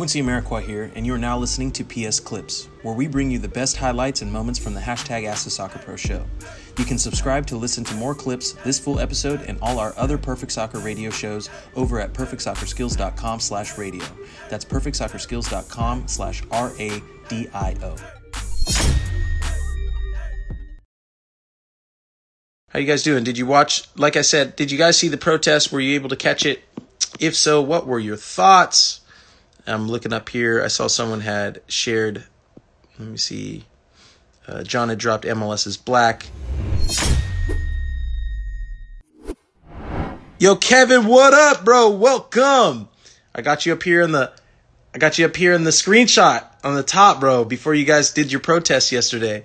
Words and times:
Quincy 0.00 0.22
Amarikwa 0.22 0.62
here, 0.62 0.90
and 0.94 1.04
you 1.04 1.12
are 1.12 1.18
now 1.18 1.36
listening 1.36 1.70
to 1.70 1.84
PS 1.84 2.20
Clips, 2.20 2.70
where 2.80 2.94
we 2.94 3.06
bring 3.06 3.30
you 3.30 3.38
the 3.38 3.46
best 3.46 3.76
highlights 3.76 4.22
and 4.22 4.32
moments 4.32 4.58
from 4.58 4.72
the 4.72 4.80
hashtag 4.80 5.26
Ask 5.26 5.44
the 5.44 5.50
Soccer 5.50 5.78
Pro 5.78 5.94
show. 5.94 6.24
You 6.78 6.86
can 6.86 6.96
subscribe 6.96 7.46
to 7.48 7.58
listen 7.58 7.84
to 7.84 7.94
more 7.96 8.14
clips, 8.14 8.52
this 8.64 8.78
full 8.78 8.98
episode, 8.98 9.42
and 9.42 9.58
all 9.60 9.78
our 9.78 9.92
other 9.98 10.16
Perfect 10.16 10.52
Soccer 10.52 10.78
radio 10.78 11.10
shows 11.10 11.50
over 11.76 12.00
at 12.00 12.14
perfectsoccerskills.com 12.14 13.40
slash 13.40 13.76
radio. 13.76 14.06
That's 14.48 14.64
perfectsoccerskills.com 14.64 16.08
slash 16.08 16.42
R-A-D-I-O. 16.50 17.96
How 22.70 22.78
you 22.78 22.86
guys 22.86 23.02
doing? 23.02 23.22
Did 23.22 23.36
you 23.36 23.44
watch, 23.44 23.82
like 23.98 24.16
I 24.16 24.22
said, 24.22 24.56
did 24.56 24.70
you 24.70 24.78
guys 24.78 24.96
see 24.96 25.08
the 25.08 25.18
protest? 25.18 25.70
Were 25.70 25.80
you 25.80 25.94
able 25.94 26.08
to 26.08 26.16
catch 26.16 26.46
it? 26.46 26.62
If 27.18 27.36
so, 27.36 27.60
what 27.60 27.86
were 27.86 27.98
your 27.98 28.16
thoughts? 28.16 28.99
I'm 29.70 29.88
looking 29.88 30.12
up 30.12 30.28
here. 30.28 30.62
I 30.62 30.68
saw 30.68 30.88
someone 30.88 31.20
had 31.20 31.62
shared. 31.68 32.24
Let 32.98 33.08
me 33.08 33.16
see. 33.16 33.64
Uh, 34.46 34.64
John 34.64 34.88
had 34.88 34.98
dropped 34.98 35.24
MLS 35.24 35.66
is 35.66 35.76
black. 35.76 36.26
Yo, 40.40 40.56
Kevin, 40.56 41.06
what 41.06 41.32
up, 41.34 41.64
bro? 41.64 41.90
Welcome. 41.90 42.88
I 43.32 43.42
got 43.42 43.64
you 43.64 43.72
up 43.72 43.82
here 43.82 44.02
in 44.02 44.10
the. 44.10 44.32
I 44.92 44.98
got 44.98 45.18
you 45.18 45.26
up 45.26 45.36
here 45.36 45.52
in 45.52 45.62
the 45.62 45.70
screenshot 45.70 46.44
on 46.64 46.74
the 46.74 46.82
top, 46.82 47.20
bro. 47.20 47.44
Before 47.44 47.72
you 47.72 47.84
guys 47.84 48.12
did 48.12 48.32
your 48.32 48.40
protest 48.40 48.90
yesterday. 48.90 49.44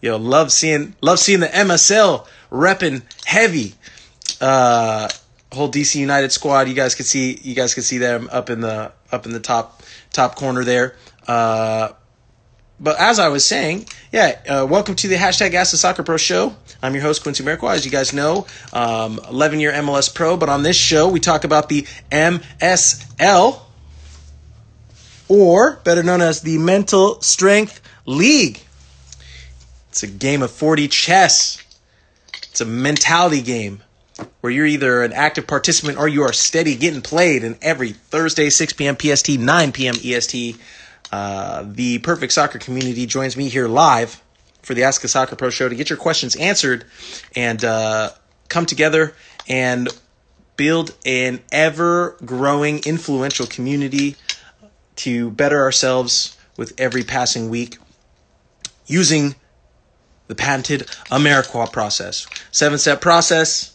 Yo, 0.00 0.18
love 0.18 0.52
seeing 0.52 0.94
love 1.00 1.18
seeing 1.18 1.40
the 1.40 1.48
MSL 1.48 2.26
repping 2.52 3.02
heavy. 3.24 3.74
Uh, 4.40 5.08
whole 5.50 5.70
DC 5.70 5.96
United 5.96 6.30
squad. 6.30 6.68
You 6.68 6.74
guys 6.74 6.94
could 6.94 7.06
see 7.06 7.40
you 7.42 7.54
guys 7.56 7.74
could 7.74 7.84
see 7.84 7.98
them 7.98 8.28
up 8.30 8.50
in 8.50 8.60
the 8.60 8.92
up 9.14 9.24
in 9.24 9.32
the 9.32 9.40
top 9.40 9.82
top 10.12 10.34
corner 10.34 10.64
there. 10.64 10.96
Uh, 11.26 11.92
but 12.80 12.98
as 12.98 13.18
I 13.18 13.28
was 13.28 13.46
saying, 13.46 13.86
yeah, 14.12 14.40
uh, 14.48 14.66
welcome 14.68 14.96
to 14.96 15.08
the 15.08 15.14
hashtag 15.14 15.54
Ask 15.54 15.70
the 15.70 15.76
Soccer 15.76 16.02
Pro 16.02 16.16
show. 16.16 16.54
I'm 16.82 16.92
your 16.92 17.02
host 17.02 17.22
Quincy 17.22 17.42
Amarikwa, 17.42 17.72
as 17.72 17.84
you 17.84 17.90
guys 17.90 18.12
know, 18.12 18.46
um, 18.72 19.20
11 19.30 19.60
year 19.60 19.72
MLS 19.72 20.12
pro. 20.12 20.36
But 20.36 20.48
on 20.48 20.62
this 20.64 20.76
show, 20.76 21.08
we 21.08 21.20
talk 21.20 21.44
about 21.44 21.68
the 21.68 21.82
MSL, 22.10 23.60
or 25.28 25.80
better 25.84 26.02
known 26.02 26.20
as 26.20 26.42
the 26.42 26.58
Mental 26.58 27.20
Strength 27.22 27.80
League. 28.06 28.60
It's 29.88 30.02
a 30.02 30.08
game 30.08 30.42
of 30.42 30.50
4D 30.50 30.90
chess. 30.90 31.62
It's 32.50 32.60
a 32.60 32.66
mentality 32.66 33.40
game 33.40 33.82
where 34.40 34.52
you're 34.52 34.66
either 34.66 35.02
an 35.02 35.12
active 35.12 35.46
participant 35.46 35.98
or 35.98 36.06
you 36.08 36.22
are 36.22 36.32
steady 36.32 36.76
getting 36.76 37.02
played. 37.02 37.44
And 37.44 37.58
every 37.62 37.92
Thursday, 37.92 38.50
6 38.50 38.72
p.m. 38.74 38.96
PST, 38.98 39.38
9 39.38 39.72
p.m. 39.72 39.94
EST, 40.02 40.56
uh, 41.12 41.64
the 41.66 41.98
Perfect 41.98 42.32
Soccer 42.32 42.58
community 42.58 43.06
joins 43.06 43.36
me 43.36 43.48
here 43.48 43.68
live 43.68 44.22
for 44.62 44.74
the 44.74 44.84
Ask 44.84 45.04
a 45.04 45.08
Soccer 45.08 45.36
Pro 45.36 45.50
show 45.50 45.68
to 45.68 45.74
get 45.74 45.90
your 45.90 45.98
questions 45.98 46.36
answered 46.36 46.84
and 47.36 47.64
uh, 47.64 48.10
come 48.48 48.66
together 48.66 49.14
and 49.48 49.88
build 50.56 50.94
an 51.04 51.40
ever 51.52 52.16
growing, 52.24 52.80
influential 52.84 53.46
community 53.46 54.16
to 54.96 55.30
better 55.30 55.60
ourselves 55.60 56.36
with 56.56 56.72
every 56.78 57.02
passing 57.02 57.50
week 57.50 57.78
using 58.86 59.34
the 60.28 60.34
patented 60.34 60.82
Amarikwa 61.10 61.70
process. 61.70 62.26
Seven 62.50 62.78
step 62.78 63.00
process 63.00 63.73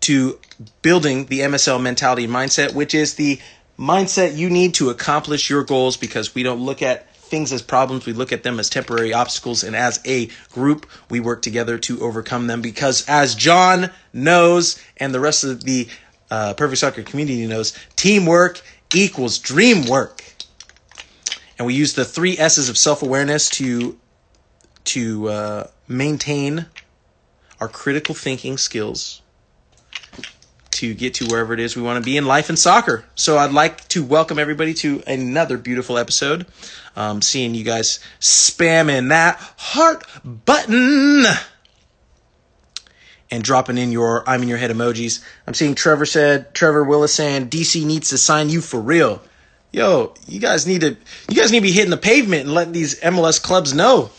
to 0.00 0.38
building 0.82 1.26
the 1.26 1.40
MSL 1.40 1.80
mentality 1.80 2.26
mindset, 2.26 2.74
which 2.74 2.94
is 2.94 3.14
the 3.14 3.40
mindset 3.78 4.36
you 4.36 4.50
need 4.50 4.74
to 4.74 4.90
accomplish 4.90 5.48
your 5.48 5.64
goals 5.64 5.96
because 5.96 6.34
we 6.34 6.42
don't 6.42 6.60
look 6.60 6.82
at 6.82 7.14
things 7.14 7.52
as 7.52 7.62
problems, 7.62 8.06
we 8.06 8.12
look 8.12 8.32
at 8.32 8.42
them 8.42 8.58
as 8.58 8.68
temporary 8.68 9.12
obstacles, 9.12 9.62
and 9.62 9.76
as 9.76 10.00
a 10.04 10.28
group, 10.52 10.86
we 11.08 11.20
work 11.20 11.42
together 11.42 11.78
to 11.78 12.00
overcome 12.02 12.48
them 12.48 12.60
because, 12.60 13.08
as 13.08 13.34
John 13.34 13.90
knows, 14.12 14.82
and 14.96 15.14
the 15.14 15.20
rest 15.20 15.44
of 15.44 15.62
the 15.64 15.88
uh, 16.30 16.54
Perfect 16.54 16.80
Soccer 16.80 17.02
community 17.02 17.46
knows, 17.46 17.72
teamwork 17.96 18.60
equals 18.94 19.38
dream 19.38 19.86
work. 19.86 20.24
And 21.56 21.66
we 21.66 21.74
use 21.74 21.94
the 21.94 22.04
three 22.04 22.36
S's 22.38 22.68
of 22.68 22.76
self 22.76 23.02
awareness 23.02 23.48
to 23.50 23.98
to 24.84 25.28
uh, 25.28 25.66
maintain 25.86 26.66
our 27.60 27.68
critical 27.68 28.14
thinking 28.14 28.56
skills 28.56 29.20
to 30.80 30.94
get 30.94 31.12
to 31.12 31.26
wherever 31.26 31.52
it 31.52 31.60
is 31.60 31.76
we 31.76 31.82
want 31.82 32.02
to 32.02 32.04
be 32.04 32.16
in 32.16 32.24
life 32.24 32.48
and 32.48 32.58
soccer. 32.58 33.04
So 33.14 33.36
I'd 33.36 33.52
like 33.52 33.86
to 33.88 34.02
welcome 34.02 34.38
everybody 34.38 34.72
to 34.74 35.02
another 35.06 35.58
beautiful 35.58 35.98
episode. 35.98 36.46
Um, 36.96 37.20
seeing 37.20 37.54
you 37.54 37.64
guys 37.64 38.00
spamming 38.18 39.10
that 39.10 39.36
heart 39.58 40.06
button 40.24 41.24
and 43.30 43.44
dropping 43.44 43.76
in 43.76 43.92
your 43.92 44.26
I'm 44.26 44.40
in 44.40 44.48
your 44.48 44.56
head 44.56 44.70
emojis. 44.70 45.22
I'm 45.46 45.52
seeing 45.52 45.74
Trevor 45.74 46.06
said 46.06 46.54
Trevor 46.54 46.82
Willis 46.82 47.12
saying 47.12 47.50
DC 47.50 47.84
needs 47.84 48.08
to 48.08 48.16
sign 48.16 48.48
you 48.48 48.62
for 48.62 48.80
real. 48.80 49.20
Yo, 49.72 50.14
you 50.26 50.40
guys 50.40 50.66
need 50.66 50.80
to 50.80 50.96
you 51.28 51.36
guys 51.36 51.52
need 51.52 51.58
to 51.58 51.64
be 51.64 51.72
hitting 51.72 51.90
the 51.90 51.98
pavement 51.98 52.46
and 52.46 52.54
letting 52.54 52.72
these 52.72 52.98
MLS 53.00 53.40
clubs 53.40 53.74
know 53.74 54.10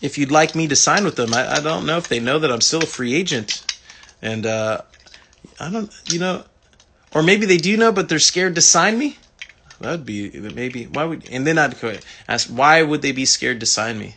if 0.00 0.18
you'd 0.18 0.32
like 0.32 0.56
me 0.56 0.66
to 0.66 0.74
sign 0.74 1.04
with 1.04 1.14
them. 1.14 1.32
I, 1.32 1.58
I 1.58 1.60
don't 1.60 1.86
know 1.86 1.96
if 1.96 2.08
they 2.08 2.18
know 2.18 2.40
that 2.40 2.50
I'm 2.50 2.60
still 2.60 2.82
a 2.82 2.86
free 2.86 3.14
agent. 3.14 3.64
And 4.20 4.46
uh, 4.46 4.82
I 5.62 5.70
don't, 5.70 5.92
you 6.10 6.18
know, 6.18 6.44
or 7.14 7.22
maybe 7.22 7.46
they 7.46 7.56
do 7.56 7.76
know, 7.76 7.92
but 7.92 8.08
they're 8.08 8.18
scared 8.18 8.56
to 8.56 8.60
sign 8.60 8.98
me. 8.98 9.16
That'd 9.80 10.04
be 10.04 10.30
maybe 10.30 10.86
why 10.86 11.04
would 11.04 11.28
and 11.30 11.46
then 11.46 11.56
I'd 11.56 11.74
ask 12.28 12.48
why 12.48 12.82
would 12.82 13.02
they 13.02 13.12
be 13.12 13.24
scared 13.24 13.60
to 13.60 13.66
sign 13.66 13.98
me? 13.98 14.16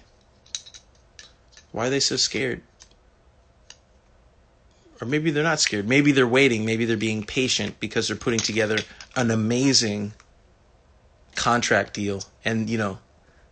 Why 1.71 1.87
are 1.87 1.89
they 1.89 1.99
so 1.99 2.15
scared? 2.15 2.61
Or 4.99 5.07
maybe 5.07 5.29
they're 5.29 5.43
not 5.43 5.59
scared. 5.59 5.87
Maybe 5.87 6.11
they're 6.11 6.27
waiting. 6.27 6.65
Maybe 6.65 6.85
they're 6.85 6.97
being 6.97 7.23
patient 7.23 7.79
because 7.79 8.07
they're 8.07 8.17
putting 8.17 8.39
together 8.39 8.77
an 9.15 9.29
amazing 9.29 10.13
contract 11.35 11.93
deal. 11.93 12.23
And 12.43 12.69
you 12.69 12.77
know, 12.77 12.99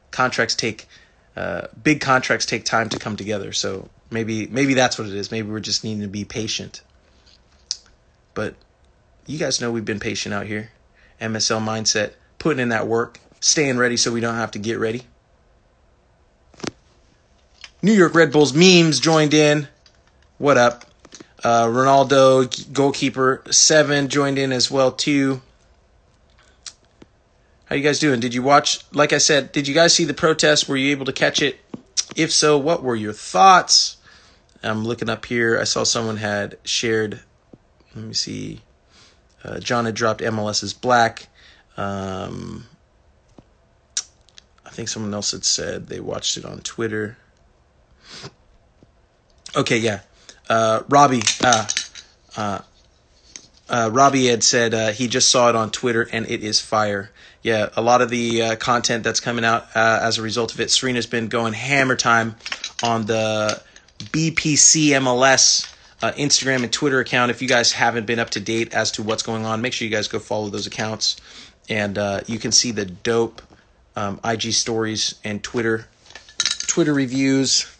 contracts 0.10 0.56
take 0.56 0.88
uh, 1.36 1.68
big 1.84 2.02
contracts 2.02 2.46
take 2.46 2.64
time 2.66 2.90
to 2.90 2.98
come 2.98 3.18
together. 3.18 3.54
So 3.54 3.90
maybe 4.10 4.48
maybe 4.48 4.74
that's 4.74 4.98
what 4.98 5.08
it 5.08 5.14
is. 5.14 5.32
Maybe 5.32 5.50
we're 5.52 5.60
just 5.60 5.84
needing 5.84 6.02
to 6.02 6.08
be 6.08 6.26
patient. 6.26 6.82
But 8.34 8.56
you 9.26 9.38
guys 9.38 9.62
know 9.62 9.72
we've 9.72 9.86
been 9.86 10.00
patient 10.00 10.34
out 10.34 10.48
here. 10.48 10.72
MSL 11.22 11.64
mindset, 11.64 12.14
putting 12.40 12.60
in 12.60 12.70
that 12.70 12.88
work, 12.88 13.20
staying 13.40 13.78
ready 13.78 13.98
so 13.98 14.12
we 14.12 14.20
don't 14.20 14.36
have 14.36 14.52
to 14.52 14.60
get 14.60 14.80
ready. 14.80 15.04
New 17.82 17.94
York 17.94 18.16
Red 18.16 18.32
Bulls 18.32 18.54
memes 18.54 19.00
joined 19.00 19.34
in. 19.34 19.68
What 20.38 20.58
up? 20.58 20.86
Uh, 21.44 21.68
Ronaldo, 21.68 22.72
goalkeeper 22.72 23.44
seven, 23.52 24.08
joined 24.08 24.38
in 24.38 24.54
as 24.54 24.72
well 24.72 24.92
too. 24.92 25.42
How 27.66 27.76
you 27.76 27.84
guys 27.84 28.00
doing? 28.00 28.20
Did 28.20 28.34
you 28.34 28.42
watch? 28.42 28.80
Like 28.94 29.12
I 29.14 29.18
said, 29.18 29.52
did 29.52 29.68
you 29.68 29.74
guys 29.74 29.94
see 29.94 30.06
the 30.06 30.14
protest? 30.14 30.70
Were 30.70 30.78
you 30.78 30.92
able 30.92 31.06
to 31.06 31.12
catch 31.12 31.42
it? 31.42 31.60
If 32.16 32.32
so, 32.32 32.58
what 32.58 32.84
were 32.84 32.96
your 32.96 33.14
thoughts? 33.14 33.98
I'm 34.62 34.86
looking 34.86 35.10
up 35.10 35.26
here. 35.26 35.60
I 35.60 35.66
saw 35.66 35.84
someone 35.84 36.18
had 36.18 36.58
shared. 36.64 37.20
Let 37.96 38.06
me 38.06 38.14
see. 38.14 38.62
Uh, 39.44 39.60
John 39.60 39.86
had 39.86 39.96
dropped 39.96 40.22
MLS 40.22 40.64
is 40.64 40.74
black. 40.74 41.28
Um, 41.78 42.66
I 44.66 44.70
think 44.70 44.90
someone 44.90 45.14
else 45.14 45.32
had 45.32 45.46
said 45.46 45.88
they 45.88 46.00
watched 46.00 46.38
it 46.38 46.46
on 46.46 46.60
Twitter. 46.60 47.18
Okay, 49.56 49.78
yeah. 49.78 50.00
Uh, 50.50 50.84
Robbie, 50.90 51.22
uh, 51.44 51.68
uh, 52.36 52.60
uh, 53.70 53.90
Robbie 53.92 54.28
had 54.28 54.44
said 54.44 54.74
uh, 54.74 54.92
he 54.92 55.08
just 55.08 55.30
saw 55.30 55.50
it 55.50 55.56
on 55.56 55.70
Twitter 55.70 56.08
and 56.12 56.30
it 56.30 56.44
is 56.44 56.60
fire. 56.60 57.12
Yeah, 57.44 57.70
a 57.76 57.82
lot 57.82 58.02
of 58.02 58.10
the 58.10 58.56
content 58.56 59.04
that's 59.04 59.20
coming 59.20 59.44
out 59.44 59.68
as 59.76 60.18
a 60.18 60.22
result 60.22 60.54
of 60.54 60.62
it. 60.62 60.72
Serena's 60.72 61.06
been 61.06 61.28
going 61.28 61.52
hammer 61.52 61.98
time 61.98 62.36
on 62.82 63.06
the 63.06 63.62
BPC 64.00 64.90
MLS 64.92 65.73
uh, 66.04 66.12
Instagram 66.18 66.64
and 66.64 66.72
Twitter 66.74 67.00
account. 67.00 67.32
If 67.32 67.42
you 67.42 67.48
guys 67.48 67.72
haven't 67.72 68.06
been 68.06 68.20
up 68.20 68.32
to 68.32 68.42
date 68.42 68.74
as 68.74 68.92
to 68.92 69.04
what's 69.04 69.24
going 69.24 69.46
on, 69.46 69.62
make 69.62 69.72
sure 69.72 69.88
you 69.88 69.94
guys 69.94 70.10
go 70.10 70.20
follow 70.20 70.50
those 70.50 70.68
accounts, 70.68 71.16
and 71.70 71.98
uh, 71.98 72.20
you 72.28 72.40
can 72.40 72.52
see 72.52 72.72
the 72.72 72.84
dope 72.84 73.42
um, 73.96 74.20
IG 74.26 74.52
stories 74.52 75.16
and 75.24 75.42
Twitter 75.42 75.88
Twitter 76.68 76.94
reviews 76.94 77.74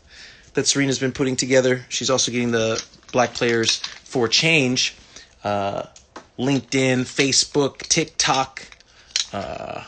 that 0.54 0.68
Serena's 0.68 1.00
been 1.00 1.12
putting 1.12 1.36
together. 1.36 1.86
She's 1.90 2.10
also 2.10 2.32
getting 2.32 2.52
the 2.52 2.82
Black 3.12 3.34
Players 3.34 3.80
for 3.80 4.30
Change, 4.30 4.96
uh, 5.44 5.84
LinkedIn, 6.40 7.02
Facebook, 7.02 7.80
TikTok, 7.80 8.66
uh, 9.34 9.84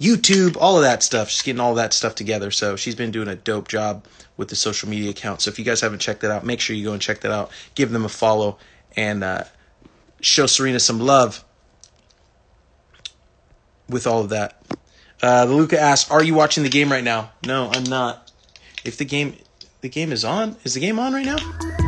YouTube, 0.00 0.56
all 0.60 0.76
of 0.76 0.82
that 0.82 1.02
stuff. 1.02 1.28
She's 1.28 1.42
getting 1.42 1.60
all 1.60 1.74
that 1.74 1.92
stuff 1.92 2.14
together. 2.14 2.50
So 2.50 2.76
she's 2.76 2.94
been 2.94 3.10
doing 3.10 3.28
a 3.28 3.34
dope 3.36 3.68
job 3.68 4.04
with 4.36 4.48
the 4.48 4.56
social 4.56 4.88
media 4.88 5.10
account. 5.10 5.40
So 5.40 5.50
if 5.50 5.58
you 5.58 5.64
guys 5.64 5.80
haven't 5.80 5.98
checked 5.98 6.20
that 6.20 6.30
out, 6.30 6.44
make 6.44 6.60
sure 6.60 6.76
you 6.76 6.84
go 6.84 6.92
and 6.92 7.02
check 7.02 7.20
that 7.22 7.32
out. 7.32 7.50
Give 7.74 7.90
them 7.90 8.04
a 8.04 8.08
follow 8.08 8.58
and 8.96 9.24
uh, 9.24 9.44
show 10.20 10.46
Serena 10.46 10.78
some 10.80 11.00
love. 11.00 11.44
with 13.88 14.06
all 14.06 14.20
of 14.20 14.28
that. 14.28 14.62
Uh, 15.22 15.46
Luca 15.48 15.80
asks, 15.80 16.10
"Are 16.10 16.22
you 16.22 16.34
watching 16.34 16.62
the 16.62 16.68
game 16.68 16.92
right 16.92 17.02
now?" 17.02 17.32
No, 17.44 17.70
I'm 17.72 17.84
not. 17.84 18.30
If 18.84 18.98
the 18.98 19.04
game, 19.04 19.36
the 19.80 19.88
game 19.88 20.12
is 20.12 20.24
on. 20.24 20.56
Is 20.62 20.74
the 20.74 20.80
game 20.80 20.98
on 20.98 21.12
right 21.12 21.26
now? 21.26 21.87